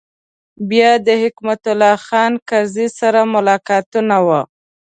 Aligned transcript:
بیا 0.69 0.91
د 1.05 1.07
حکمت 1.23 1.61
الله 1.71 1.95
خان 2.05 2.33
کرزي 2.49 2.87
سره 2.99 3.19
ملاقاتونه 3.33 4.15
و. 4.27 4.29